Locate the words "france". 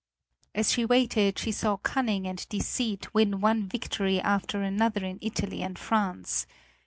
5.77-6.47